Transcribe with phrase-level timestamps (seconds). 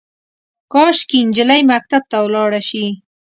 [0.73, 2.85] کاشکي، نجلۍ مکتب ته ولاړه شي